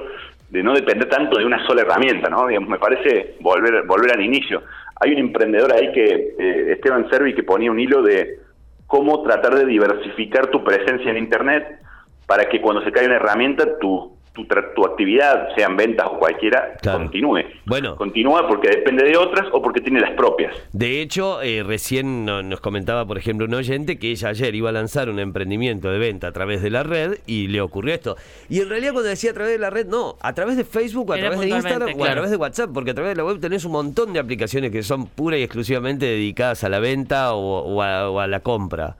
de 0.49 0.61
no 0.61 0.73
depender 0.73 1.07
tanto 1.07 1.39
de 1.39 1.45
una 1.45 1.65
sola 1.65 1.83
herramienta, 1.83 2.29
¿no? 2.29 2.47
Digamos, 2.47 2.69
me 2.69 2.77
parece 2.77 3.35
volver, 3.39 3.83
volver 3.83 4.11
al 4.13 4.21
inicio. 4.21 4.63
Hay 4.99 5.13
un 5.13 5.19
emprendedor 5.19 5.71
ahí 5.73 5.93
que, 5.93 6.35
eh, 6.37 6.73
Esteban 6.73 7.09
Servi, 7.09 7.33
que 7.33 7.43
ponía 7.43 7.71
un 7.71 7.79
hilo 7.79 8.01
de 8.01 8.39
cómo 8.85 9.23
tratar 9.23 9.55
de 9.55 9.65
diversificar 9.65 10.47
tu 10.47 10.61
presencia 10.61 11.09
en 11.09 11.17
Internet 11.17 11.79
para 12.27 12.49
que 12.49 12.59
cuando 12.59 12.83
se 12.83 12.91
cae 12.91 13.05
una 13.05 13.15
herramienta, 13.15 13.79
tu, 13.79 14.11
tu, 14.33 14.43
tra- 14.45 14.73
tu 14.73 14.85
actividad, 14.85 15.49
sean 15.55 15.75
ventas 15.75 16.07
o 16.09 16.17
cualquiera, 16.17 16.73
Claro. 16.81 16.99
continúe. 16.99 17.41
Bueno. 17.65 17.95
Continúa 17.97 18.47
porque 18.47 18.69
depende 18.69 19.03
de 19.03 19.17
otras 19.17 19.47
o 19.51 19.61
porque 19.61 19.81
tiene 19.81 19.99
las 19.99 20.11
propias. 20.11 20.55
De 20.71 21.01
hecho, 21.01 21.41
eh, 21.41 21.63
recién 21.63 22.23
no- 22.25 22.41
nos 22.41 22.61
comentaba, 22.61 23.05
por 23.05 23.17
ejemplo, 23.17 23.45
un 23.45 23.53
oyente 23.53 23.99
que 23.99 24.09
ella 24.11 24.29
ayer 24.29 24.55
iba 24.55 24.69
a 24.69 24.71
lanzar 24.71 25.09
un 25.09 25.19
emprendimiento 25.19 25.91
de 25.91 25.99
venta 25.99 26.27
a 26.27 26.31
través 26.31 26.61
de 26.61 26.69
la 26.69 26.83
red 26.83 27.17
y 27.27 27.47
le 27.47 27.59
ocurrió 27.61 27.93
esto. 27.93 28.15
Y 28.49 28.59
en 28.61 28.69
realidad 28.69 28.93
cuando 28.93 29.09
decía 29.09 29.31
a 29.31 29.33
través 29.33 29.51
de 29.51 29.59
la 29.59 29.69
red, 29.69 29.85
no, 29.87 30.15
a 30.21 30.33
través 30.33 30.55
de 30.55 30.63
Facebook, 30.63 31.09
o 31.09 31.13
a 31.13 31.17
Era 31.17 31.29
través 31.31 31.49
de 31.49 31.55
Instagram 31.55 31.99
o 31.99 32.05
a 32.05 32.11
través 32.11 32.31
de 32.31 32.37
WhatsApp, 32.37 32.69
porque 32.73 32.91
a 32.91 32.93
través 32.93 33.11
de 33.11 33.15
la 33.17 33.25
web 33.25 33.39
tenés 33.41 33.65
un 33.65 33.73
montón 33.73 34.13
de 34.13 34.19
aplicaciones 34.19 34.71
que 34.71 34.81
son 34.83 35.07
pura 35.07 35.37
y 35.37 35.43
exclusivamente 35.43 36.05
dedicadas 36.05 36.63
a 36.63 36.69
la 36.69 36.79
venta 36.79 37.33
o, 37.33 37.59
o 37.63 37.81
a, 37.81 38.09
o 38.09 38.19
a 38.19 38.27
la 38.27 38.39
compra. 38.39 38.95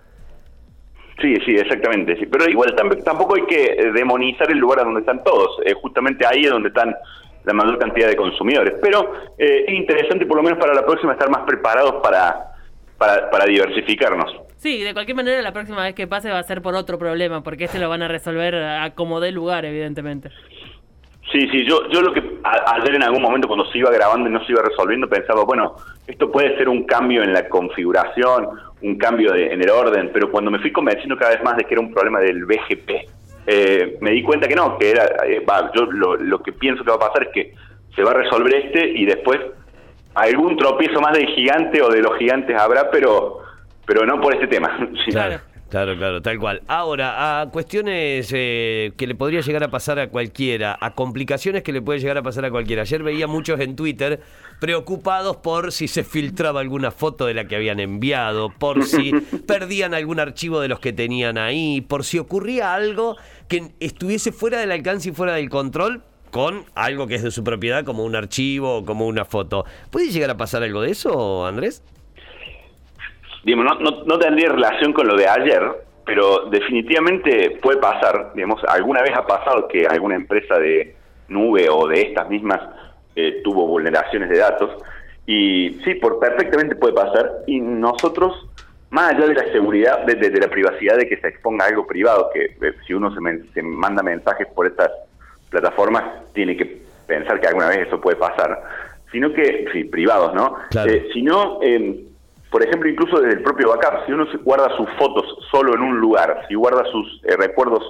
Sí, 1.22 1.36
sí, 1.46 1.56
exactamente. 1.56 2.18
Sí. 2.18 2.26
Pero 2.26 2.50
igual 2.50 2.76
tam- 2.76 3.04
tampoco 3.04 3.36
hay 3.36 3.46
que 3.46 3.64
eh, 3.74 3.92
demonizar 3.94 4.50
el 4.52 4.58
lugar 4.58 4.80
a 4.80 4.84
donde 4.84 5.02
están 5.02 5.24
todos. 5.24 5.60
Eh, 5.66 5.74
justamente 5.74 6.26
ahí 6.26 6.42
es 6.44 6.50
donde 6.50 6.70
están 6.70 6.96
la 7.44 7.54
mayor 7.54 7.78
cantidad 7.78 8.08
de 8.08 8.16
consumidores. 8.16 8.76
Pero 8.82 9.14
eh, 9.38 9.66
es 9.68 9.74
interesante, 9.74 10.26
por 10.26 10.38
lo 10.38 10.44
menos 10.44 10.60
para 10.60 10.74
la 10.74 10.86
próxima, 10.86 11.14
estar 11.14 11.30
más 11.30 11.44
preparados 11.46 12.02
para, 12.02 12.52
para, 12.98 13.46
diversificarnos. 13.46 14.32
Sí, 14.58 14.84
de 14.84 14.94
cualquier 14.94 15.16
manera 15.16 15.42
la 15.42 15.54
próxima 15.54 15.84
vez 15.84 15.96
que 15.96 16.06
pase 16.08 16.30
va 16.30 16.38
a 16.38 16.44
ser 16.44 16.62
por 16.62 16.76
otro 16.76 17.00
problema, 17.00 17.42
porque 17.44 17.64
este 17.64 17.80
lo 17.80 17.90
van 17.90 18.04
a 18.04 18.08
resolver 18.08 18.56
a 18.56 18.94
como 18.94 19.20
dé 19.20 19.32
lugar, 19.32 19.66
evidentemente. 19.66 20.30
Sí, 21.32 21.48
sí, 21.50 21.66
yo, 21.66 21.88
yo 21.90 22.02
lo 22.02 22.12
que 22.14 22.22
a- 22.44 22.76
ayer 22.76 22.96
en 22.96 23.04
algún 23.04 23.22
momento 23.22 23.48
cuando 23.48 23.66
se 23.72 23.78
iba 23.78 23.90
grabando 23.90 24.30
y 24.30 24.34
no 24.34 24.44
se 24.46 24.52
iba 24.52 24.62
resolviendo 24.62 25.08
pensaba, 25.08 25.44
bueno, 25.46 25.76
esto 26.08 26.30
puede 26.32 26.58
ser 26.58 26.68
un 26.68 26.84
cambio 26.86 27.24
en 27.24 27.32
la 27.34 27.48
configuración, 27.48 28.50
un 28.82 28.98
cambio 28.98 29.32
de- 29.32 29.54
en 29.54 29.62
el 29.62 29.70
orden, 29.70 30.10
pero 30.14 30.30
cuando 30.30 30.52
me 30.52 30.60
fui 30.60 30.72
convenciendo 30.72 31.16
cada 31.18 31.32
vez 31.32 31.44
más 31.44 31.56
de 31.56 31.64
que 31.64 31.74
era 31.74 31.82
un 31.82 31.94
problema 31.94 32.20
del 32.20 32.44
BGP, 32.46 33.08
eh, 33.48 33.98
me 34.02 34.12
di 34.12 34.22
cuenta 34.24 34.48
que 34.48 34.56
no, 34.56 34.78
que 34.78 34.92
era, 34.92 35.06
eh, 35.26 35.40
va, 35.50 35.72
yo 35.74 35.86
lo, 35.86 36.42
que 36.44 36.52
pienso 36.52 36.84
que 36.84 36.90
va 36.92 36.98
a 36.98 37.08
pasar 37.08 37.24
es 37.24 37.30
que 37.34 37.54
se 37.96 38.04
va 38.04 38.12
a 38.12 38.16
resolver 38.16 38.54
este 38.54 38.88
y 38.90 39.06
después 39.06 39.40
algún 40.14 40.58
tropiezo 40.58 41.00
más 41.00 41.14
del 41.14 41.28
gigante 41.28 41.82
o 41.82 41.90
de 41.90 42.02
los 42.02 42.18
gigantes 42.18 42.56
habrá, 42.60 42.92
pero, 42.92 43.40
pero 43.86 44.06
no 44.06 44.20
por 44.20 44.34
este 44.34 44.48
tema. 44.48 44.78
Claro. 45.10 45.40
Claro, 45.72 45.96
claro, 45.96 46.22
tal 46.22 46.38
cual. 46.38 46.62
Ahora, 46.68 47.40
a 47.40 47.50
cuestiones 47.50 48.30
eh, 48.34 48.92
que 48.98 49.08
le 49.08 49.16
podría 49.16 49.40
llegar 49.40 49.64
a 49.64 49.72
pasar 49.72 50.00
a 50.00 50.10
cualquiera, 50.10 50.78
a 50.82 50.96
complicaciones 50.96 51.64
que 51.64 51.72
le 51.72 51.82
puede 51.82 52.00
llegar 52.00 52.18
a 52.18 52.22
pasar 52.22 52.44
a 52.44 52.52
cualquiera. 52.52 52.82
Ayer 52.82 53.02
veía 53.04 53.26
muchos 53.26 53.58
en 53.62 53.78
Twitter 53.78 54.20
preocupados 54.60 55.38
por 55.38 55.72
si 55.72 55.88
se 55.88 56.04
filtraba 56.04 56.60
alguna 56.60 56.92
foto 56.92 57.26
de 57.26 57.36
la 57.36 57.46
que 57.46 57.56
habían 57.56 57.80
enviado, 57.80 58.50
por 58.50 58.84
si 58.84 59.14
perdían 59.48 59.94
algún 59.94 60.20
archivo 60.20 60.60
de 60.60 60.68
los 60.68 60.82
que 60.82 60.92
tenían 60.92 61.38
ahí, 61.38 61.80
por 61.80 62.04
si 62.04 62.20
ocurría 62.20 62.74
algo 62.74 63.16
que 63.48 63.72
estuviese 63.80 64.34
fuera 64.34 64.60
del 64.60 64.74
alcance 64.74 65.08
y 65.08 65.12
fuera 65.14 65.36
del 65.36 65.50
control 65.50 66.04
con 66.32 66.66
algo 66.76 67.08
que 67.08 67.16
es 67.16 67.24
de 67.24 67.32
su 67.32 67.46
propiedad, 67.46 67.86
como 67.86 68.04
un 68.04 68.18
archivo 68.18 68.80
o 68.80 68.86
como 68.86 69.08
una 69.08 69.24
foto. 69.24 69.64
¿Puede 69.90 70.12
llegar 70.12 70.32
a 70.32 70.36
pasar 70.36 70.64
algo 70.64 70.82
de 70.82 70.92
eso, 70.92 71.46
Andrés? 71.46 71.82
Digamos, 73.44 73.66
no, 73.80 73.92
no, 73.92 74.04
no 74.06 74.20
tendría 74.20 74.50
relación 74.50 74.94
con 74.94 75.08
lo 75.08 75.16
de 75.16 75.28
ayer, 75.28 75.62
pero 76.06 76.46
definitivamente 76.50 77.58
puede 77.62 77.78
pasar, 77.80 78.32
digamos, 78.36 78.64
alguna 78.66 79.02
vez 79.02 79.12
ha 79.16 79.26
pasado 79.26 79.68
que 79.68 79.86
alguna 79.88 80.16
empresa 80.16 80.58
de 80.60 80.96
nube 81.28 81.68
o 81.70 81.88
de 81.88 82.02
estas 82.02 82.28
mismas 82.30 82.60
eh, 83.16 83.42
tuvo 83.44 83.68
vulneraciones 83.68 84.30
de 84.30 84.38
datos 84.38 84.72
y 85.26 85.80
sí, 85.84 85.96
por 85.96 86.20
perfectamente 86.20 86.76
puede 86.76 86.94
pasar 86.94 87.32
y 87.48 87.60
nosotros, 87.60 88.48
más 88.90 89.14
allá 89.14 89.28
de 89.28 89.36
la 89.36 89.52
seguridad, 89.52 90.00
de, 90.06 90.16
de- 90.16 90.30
de 90.30 90.40
la 90.40 90.48
privacidad 90.50 90.98
de 90.98 91.08
que 91.08 91.18
se 91.18 91.28
exponga 91.28 91.66
algo 91.66 91.86
privado, 91.86 92.30
que 92.34 92.46
eh, 92.46 92.74
si 92.86 92.94
uno 92.94 93.14
se, 93.14 93.22
men- 93.22 93.46
se 93.54 93.62
manda 93.62 94.02
mensajes 94.04 94.48
por 94.48 94.66
estas 94.68 94.90
plataformas, 95.50 96.04
tiene 96.34 96.58
que 96.58 96.82
pensar 97.08 97.40
que 97.40 97.48
alguna 97.48 97.68
vez 97.70 97.88
eso 97.88 98.02
puede 98.02 98.18
pasar, 98.18 98.62
sino 99.12 99.32
que, 99.34 99.66
sí, 99.72 99.84
privados, 99.86 100.34
¿no? 100.34 100.56
Claro. 100.72 100.92
Eh, 100.92 101.10
sino, 101.14 101.60
eh, 101.62 102.04
por 102.52 102.62
ejemplo, 102.64 102.90
incluso 102.90 103.20
desde 103.22 103.38
el 103.40 103.44
propio 103.44 103.70
backup, 103.70 104.06
si 104.06 104.12
uno 104.12 104.28
guarda 104.44 104.76
sus 104.78 104.88
fotos 105.00 105.26
solo 105.50 105.74
en 105.74 105.82
un 105.82 106.00
lugar, 106.00 106.46
si 106.48 106.54
guarda 106.56 106.84
sus 106.92 107.22
eh, 107.24 107.36
recuerdos 107.38 107.82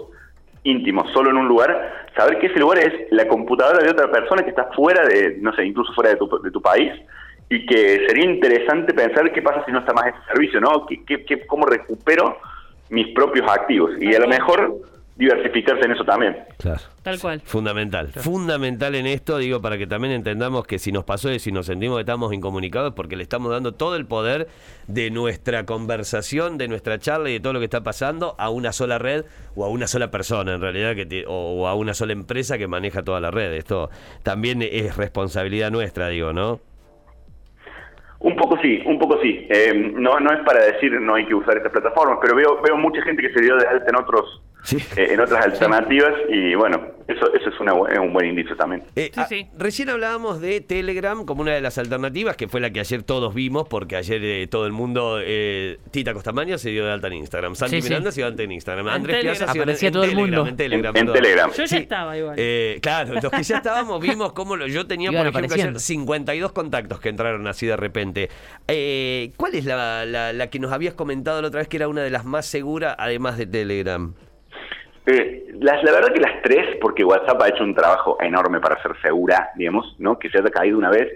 íntimos 0.63 1.11
solo 1.11 1.31
en 1.31 1.37
un 1.37 1.47
lugar, 1.47 2.05
saber 2.15 2.37
que 2.39 2.45
ese 2.47 2.59
lugar 2.59 2.77
es 2.79 2.93
la 3.11 3.27
computadora 3.27 3.83
de 3.83 3.89
otra 3.89 4.11
persona 4.11 4.43
que 4.43 4.51
está 4.51 4.69
fuera 4.75 5.03
de, 5.07 5.37
no 5.41 5.51
sé, 5.53 5.65
incluso 5.65 5.91
fuera 5.93 6.11
de 6.11 6.17
tu, 6.17 6.29
de 6.41 6.51
tu 6.51 6.61
país, 6.61 6.91
y 7.49 7.65
que 7.65 8.05
sería 8.07 8.25
interesante 8.25 8.93
pensar 8.93 9.31
qué 9.33 9.41
pasa 9.41 9.65
si 9.65 9.71
no 9.71 9.79
está 9.79 9.91
más 9.93 10.05
ese 10.07 10.17
servicio, 10.31 10.61
¿no? 10.61 10.85
¿Qué, 10.85 11.03
qué, 11.05 11.25
qué- 11.25 11.45
cómo 11.47 11.65
recupero 11.65 12.37
mis 12.89 13.07
propios 13.15 13.49
activos? 13.51 13.91
Y 13.99 14.13
a 14.15 14.19
lo 14.19 14.27
mejor 14.27 14.75
diversificarse 15.15 15.85
en 15.85 15.91
eso 15.91 16.03
también. 16.03 16.37
Claro. 16.57 16.79
Tal 17.03 17.19
cual. 17.19 17.41
Fundamental, 17.43 18.07
fundamental 18.09 18.95
en 18.95 19.07
esto, 19.07 19.37
digo, 19.37 19.61
para 19.61 19.77
que 19.77 19.85
también 19.87 20.13
entendamos 20.13 20.65
que 20.65 20.79
si 20.79 20.91
nos 20.91 21.03
pasó 21.03 21.31
y 21.31 21.39
si 21.39 21.51
nos 21.51 21.65
sentimos 21.65 21.97
que 21.97 22.01
estamos 22.01 22.33
incomunicados, 22.33 22.93
porque 22.93 23.15
le 23.15 23.23
estamos 23.23 23.51
dando 23.51 23.73
todo 23.73 23.95
el 23.95 24.05
poder 24.05 24.47
de 24.87 25.11
nuestra 25.11 25.65
conversación, 25.65 26.57
de 26.57 26.67
nuestra 26.67 26.97
charla 26.99 27.29
y 27.29 27.33
de 27.33 27.39
todo 27.39 27.53
lo 27.53 27.59
que 27.59 27.65
está 27.65 27.81
pasando 27.83 28.35
a 28.37 28.49
una 28.49 28.71
sola 28.71 28.97
red 28.99 29.25
o 29.55 29.65
a 29.65 29.69
una 29.69 29.87
sola 29.87 30.11
persona, 30.11 30.53
en 30.53 30.61
realidad, 30.61 30.95
que 30.95 31.05
te- 31.05 31.25
o, 31.27 31.33
o 31.33 31.67
a 31.67 31.75
una 31.75 31.93
sola 31.93 32.13
empresa 32.13 32.57
que 32.57 32.67
maneja 32.67 33.03
toda 33.03 33.19
la 33.19 33.31
red. 33.31 33.53
Esto 33.53 33.89
también 34.23 34.61
es 34.61 34.95
responsabilidad 34.97 35.71
nuestra, 35.71 36.07
digo, 36.09 36.33
¿no? 36.33 36.59
Un 38.19 38.35
poco 38.35 38.55
sí, 38.61 38.79
un 38.85 38.99
poco 38.99 39.19
sí. 39.21 39.47
Eh, 39.49 39.73
no, 39.95 40.19
no 40.19 40.31
es 40.31 40.39
para 40.45 40.63
decir 40.63 40.91
no 41.01 41.15
hay 41.15 41.25
que 41.25 41.33
usar 41.33 41.57
estas 41.57 41.71
plataformas, 41.71 42.19
pero 42.21 42.35
veo, 42.35 42.61
veo 42.61 42.77
mucha 42.77 43.01
gente 43.01 43.21
que 43.23 43.33
se 43.33 43.41
dio 43.41 43.55
de 43.57 43.67
alta 43.67 43.85
en 43.89 43.95
otros 43.95 44.41
Sí. 44.63 44.77
eh, 44.95 45.07
en 45.11 45.19
otras 45.19 45.43
alternativas 45.45 46.13
y 46.29 46.53
bueno, 46.55 46.81
eso, 47.07 47.33
eso 47.33 47.49
es, 47.49 47.59
una, 47.59 47.73
es 47.91 47.99
un 47.99 48.13
buen 48.13 48.27
indicio 48.27 48.55
también. 48.55 48.83
Eh, 48.95 49.11
Sí, 49.27 49.47
ah. 49.49 49.55
Recién 49.57 49.89
hablábamos 49.89 50.39
de 50.39 50.61
Telegram 50.61 51.25
como 51.25 51.41
una 51.41 51.53
de 51.53 51.61
las 51.61 51.77
alternativas, 51.77 52.35
que 52.37 52.47
fue 52.47 52.59
la 52.61 52.69
que 52.69 52.79
ayer 52.79 53.03
todos 53.03 53.33
vimos, 53.33 53.67
porque 53.67 53.95
ayer 53.95 54.23
eh, 54.23 54.47
todo 54.47 54.65
el 54.67 54.71
mundo, 54.71 55.19
eh, 55.23 55.79
Tita 55.91 56.13
Costamaña 56.13 56.57
se 56.57 56.69
dio 56.69 56.85
de 56.85 56.91
alta 56.91 57.07
en 57.07 57.13
Instagram, 57.13 57.55
Santi 57.55 57.77
Sí, 57.77 57.81
sí. 57.81 57.89
Miranda 57.89 58.11
se 58.11 58.21
dio 58.21 58.25
de 58.25 58.31
alta 58.31 58.43
en 58.43 58.51
Instagram, 58.51 58.87
En 58.87 58.93
Andrés 58.93 59.15
Telegram. 59.17 59.37
Piazza 59.37 59.51
se 59.51 59.53
dio 59.53 59.59
de- 59.59 59.63
Aparecía 59.63 59.87
en 59.87 59.93
todo 59.93 60.03
el 60.03 60.09
Telegram, 60.11 60.29
mundo. 60.35 60.49
En 60.49 60.55
Telegram, 60.57 60.95
En- 60.95 60.99
en 60.99 61.05
perdón. 61.07 61.21
Telegram. 61.23 61.51
Yo 61.51 61.63
ya 61.65 61.77
estaba 61.77 62.17
igual. 62.17 62.35
Eh, 62.37 62.79
claro, 62.81 63.13
los 63.21 63.31
que 63.31 63.43
ya 63.43 63.57
estábamos 63.57 64.01
vimos 64.01 64.33
cómo 64.33 64.55
lo, 64.55 64.67
yo 64.67 64.85
tenía, 64.87 65.11
por 65.11 65.25
ejemplo, 65.27 65.55
ayer 65.55 65.79
52 65.79 66.51
contactos 66.51 66.99
que 66.99 67.09
entraron 67.09 67.47
así 67.47 67.65
de 67.65 67.77
repente. 67.77 68.29
Eh, 68.67 69.31
¿Cuál 69.37 69.55
es 69.55 69.65
la, 69.65 70.05
la- 70.05 70.33
la 70.33 70.49
que 70.49 70.59
nos 70.59 70.71
habías 70.71 70.93
comentado 70.93 71.41
la 71.41 71.47
otra 71.47 71.59
vez 71.59 71.67
que 71.67 71.77
era 71.77 71.87
una 71.87 72.01
de 72.03 72.09
las 72.11 72.25
más 72.25 72.45
seguras, 72.45 72.95
además 72.97 73.37
de 73.37 73.47
Telegram? 73.47 74.13
Eh, 75.05 75.55
las, 75.59 75.83
la 75.83 75.91
verdad 75.91 76.13
que 76.13 76.19
las 76.19 76.41
tres, 76.43 76.77
porque 76.79 77.03
WhatsApp 77.03 77.41
ha 77.41 77.49
hecho 77.49 77.63
un 77.63 77.73
trabajo 77.73 78.17
enorme 78.21 78.59
para 78.59 78.81
ser 78.81 78.93
segura, 79.01 79.49
digamos, 79.55 79.95
¿no? 79.99 80.19
Que 80.19 80.29
se 80.29 80.37
haya 80.37 80.49
caído 80.49 80.77
una 80.77 80.89
vez 80.89 81.09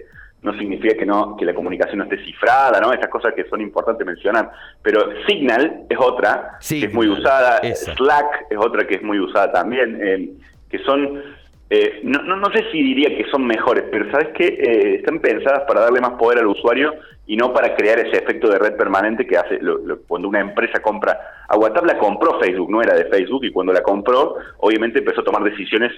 no 0.46 0.56
significa 0.56 0.96
que 0.96 1.04
no 1.04 1.36
que 1.36 1.44
la 1.44 1.54
comunicación 1.54 1.98
no 1.98 2.04
esté 2.04 2.24
cifrada, 2.24 2.80
¿no? 2.80 2.92
Esas 2.92 3.08
cosas 3.08 3.34
que 3.34 3.44
son 3.48 3.60
importantes 3.60 4.06
mencionar. 4.06 4.50
Pero 4.80 5.00
Signal 5.26 5.82
es 5.88 5.98
otra 5.98 6.58
que 6.66 6.84
es 6.86 6.94
muy 6.94 7.08
usada, 7.08 7.58
esa. 7.58 7.94
Slack 7.94 8.46
es 8.50 8.58
otra 8.58 8.86
que 8.86 8.94
es 8.94 9.02
muy 9.02 9.18
usada 9.18 9.50
también, 9.50 9.98
eh, 10.00 10.30
que 10.70 10.78
son 10.80 11.20
eh, 11.68 12.00
no, 12.04 12.22
no, 12.22 12.36
no 12.36 12.46
sé 12.52 12.64
si 12.70 12.80
diría 12.82 13.08
que 13.16 13.28
son 13.30 13.44
mejores, 13.46 13.84
pero 13.90 14.10
sabes 14.10 14.28
que 14.36 14.96
están 14.98 15.18
pensadas 15.18 15.62
para 15.66 15.80
darle 15.80 16.00
más 16.00 16.12
poder 16.12 16.38
al 16.38 16.46
usuario 16.46 16.94
y 17.26 17.36
no 17.36 17.52
para 17.52 17.74
crear 17.74 17.98
ese 17.98 18.18
efecto 18.22 18.48
de 18.48 18.58
red 18.58 18.76
permanente 18.76 19.26
que 19.26 19.36
hace 19.36 19.58
lo- 19.60 19.78
lo- 19.78 19.98
cuando 20.06 20.28
una 20.28 20.40
empresa 20.40 20.80
compra. 20.80 21.18
A 21.48 21.56
WhatsApp 21.56 21.86
la 21.86 21.98
compró 21.98 22.38
Facebook, 22.38 22.70
no 22.70 22.80
era 22.82 22.94
de 22.94 23.06
Facebook, 23.06 23.44
y 23.44 23.50
cuando 23.50 23.72
la 23.72 23.82
compró, 23.82 24.36
obviamente 24.58 25.00
empezó 25.00 25.22
a 25.22 25.24
tomar 25.24 25.42
decisiones 25.42 25.92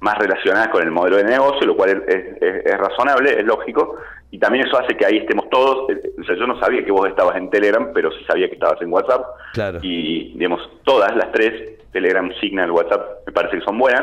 más 0.00 0.16
relacionadas 0.18 0.68
con 0.68 0.82
el 0.82 0.90
modelo 0.90 1.18
de 1.18 1.24
negocio, 1.24 1.66
lo 1.66 1.76
cual 1.76 2.02
es, 2.08 2.16
es- 2.40 2.66
es 2.66 2.78
razonable, 2.78 3.38
es 3.38 3.44
lógico, 3.44 3.96
y 4.30 4.38
también 4.38 4.66
eso 4.66 4.78
hace 4.78 4.96
que 4.96 5.04
ahí 5.04 5.18
estemos 5.18 5.48
todos. 5.50 5.90
eh, 5.90 6.00
O 6.18 6.24
sea, 6.24 6.36
yo 6.36 6.46
no 6.46 6.58
sabía 6.58 6.82
que 6.84 6.90
vos 6.90 7.06
estabas 7.06 7.36
en 7.36 7.50
Telegram, 7.50 7.90
pero 7.92 8.10
sí 8.12 8.24
sabía 8.24 8.48
que 8.48 8.54
estabas 8.54 8.80
en 8.80 8.90
WhatsApp. 8.90 9.26
Claro. 9.52 9.78
Y, 9.82 10.32
digamos, 10.38 10.60
todas 10.84 11.14
las 11.14 11.30
tres, 11.32 11.78
Telegram, 11.92 12.32
Signal, 12.40 12.70
WhatsApp, 12.70 13.26
me 13.26 13.32
parece 13.34 13.58
que 13.58 13.64
son 13.64 13.78
buenas. 13.78 14.02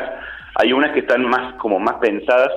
Hay 0.56 0.72
unas 0.72 0.92
que 0.92 1.00
están 1.00 1.24
más 1.28 1.54
como 1.54 1.78
más 1.78 1.96
pensadas 1.96 2.50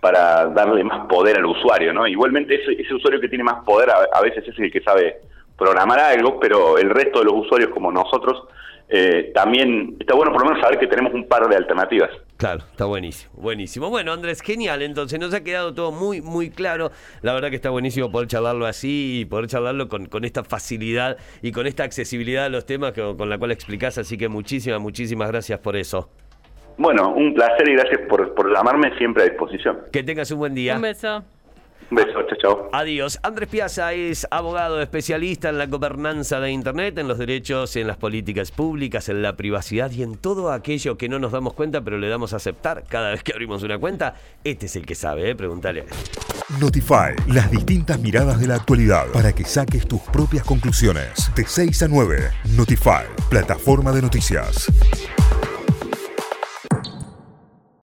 para 0.00 0.46
darle 0.46 0.84
más 0.84 1.06
poder 1.06 1.36
al 1.36 1.46
usuario, 1.46 1.92
¿no? 1.92 2.06
Igualmente 2.06 2.54
ese, 2.54 2.80
ese 2.80 2.94
usuario 2.94 3.20
que 3.20 3.28
tiene 3.28 3.44
más 3.44 3.64
poder 3.64 3.90
a, 3.90 4.20
veces 4.20 4.46
es 4.46 4.58
el 4.58 4.70
que 4.70 4.80
sabe 4.80 5.20
programar 5.56 5.98
algo, 5.98 6.38
pero 6.38 6.78
el 6.78 6.90
resto 6.90 7.18
de 7.18 7.24
los 7.24 7.34
usuarios 7.34 7.70
como 7.70 7.90
nosotros 7.90 8.44
eh, 8.90 9.32
también 9.34 9.96
está 9.98 10.14
bueno 10.14 10.32
por 10.32 10.42
lo 10.42 10.48
menos 10.48 10.62
saber 10.62 10.78
que 10.78 10.86
tenemos 10.86 11.12
un 11.12 11.26
par 11.26 11.48
de 11.48 11.56
alternativas. 11.56 12.10
Claro, 12.36 12.60
está 12.70 12.84
buenísimo, 12.84 13.32
buenísimo. 13.34 13.90
Bueno, 13.90 14.12
Andrés, 14.12 14.40
genial, 14.40 14.82
entonces 14.82 15.18
nos 15.18 15.34
ha 15.34 15.42
quedado 15.42 15.74
todo 15.74 15.90
muy, 15.90 16.22
muy 16.22 16.50
claro. 16.50 16.92
La 17.20 17.34
verdad 17.34 17.50
que 17.50 17.56
está 17.56 17.70
buenísimo 17.70 18.12
poder 18.12 18.28
charlarlo 18.28 18.66
así 18.66 19.20
y 19.20 19.24
poder 19.24 19.48
charlarlo 19.48 19.88
con, 19.88 20.06
con 20.06 20.24
esta 20.24 20.44
facilidad 20.44 21.16
y 21.42 21.50
con 21.50 21.66
esta 21.66 21.82
accesibilidad 21.82 22.44
a 22.44 22.48
los 22.50 22.64
temas 22.66 22.92
con 22.92 23.28
la 23.28 23.36
cual 23.36 23.50
explicás, 23.50 23.98
así 23.98 24.16
que 24.16 24.28
muchísimas, 24.28 24.80
muchísimas 24.80 25.28
gracias 25.28 25.58
por 25.58 25.76
eso. 25.76 26.08
Bueno, 26.78 27.12
un 27.12 27.34
placer 27.34 27.68
y 27.68 27.72
gracias 27.74 28.02
por, 28.08 28.34
por 28.34 28.54
llamarme 28.54 28.96
siempre 28.96 29.24
a 29.24 29.26
disposición. 29.26 29.78
Que 29.92 30.04
tengas 30.04 30.30
un 30.30 30.38
buen 30.38 30.54
día. 30.54 30.76
Un 30.76 30.82
beso. 30.82 31.24
Un 31.90 31.96
beso, 31.96 32.22
chao, 32.28 32.38
chao. 32.38 32.70
Adiós. 32.72 33.18
Andrés 33.22 33.48
Piazza 33.48 33.92
es 33.94 34.28
abogado 34.30 34.80
especialista 34.80 35.48
en 35.48 35.58
la 35.58 35.66
gobernanza 35.66 36.38
de 36.38 36.52
Internet, 36.52 36.98
en 36.98 37.08
los 37.08 37.18
derechos, 37.18 37.74
en 37.76 37.86
las 37.86 37.96
políticas 37.96 38.52
públicas, 38.52 39.08
en 39.08 39.22
la 39.22 39.36
privacidad 39.36 39.90
y 39.90 40.02
en 40.02 40.16
todo 40.16 40.52
aquello 40.52 40.98
que 40.98 41.08
no 41.08 41.18
nos 41.18 41.32
damos 41.32 41.54
cuenta, 41.54 41.80
pero 41.80 41.98
le 41.98 42.08
damos 42.08 42.32
a 42.32 42.36
aceptar 42.36 42.84
cada 42.88 43.10
vez 43.10 43.22
que 43.22 43.32
abrimos 43.32 43.62
una 43.62 43.78
cuenta. 43.78 44.14
Este 44.44 44.66
es 44.66 44.76
el 44.76 44.86
que 44.86 44.94
sabe, 44.94 45.30
¿eh? 45.30 45.34
Pregúntale. 45.34 45.86
Notify, 46.60 47.14
las 47.26 47.50
distintas 47.50 47.98
miradas 47.98 48.38
de 48.40 48.46
la 48.46 48.56
actualidad 48.56 49.06
para 49.12 49.32
que 49.32 49.44
saques 49.44 49.88
tus 49.88 50.02
propias 50.02 50.44
conclusiones. 50.44 51.32
De 51.34 51.44
6 51.44 51.82
a 51.82 51.88
9, 51.88 52.18
Notify, 52.56 53.04
plataforma 53.30 53.92
de 53.92 54.02
noticias. 54.02 54.70